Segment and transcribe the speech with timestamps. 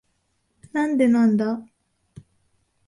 [0.71, 1.61] なんでなんだ？